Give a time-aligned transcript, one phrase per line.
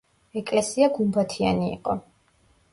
[0.39, 1.99] ეკლესია გუმბათიანი იყო.